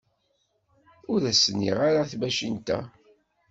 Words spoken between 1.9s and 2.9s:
i tmacint-a.